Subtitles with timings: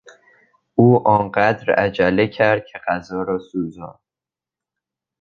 [0.75, 3.99] او آنقدر عجله کرد که غذا را سوزاند.